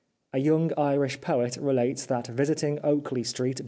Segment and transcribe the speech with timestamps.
[0.33, 3.59] A young Irish poet relates that visiting Oakley Street 366 f\iu» T;li.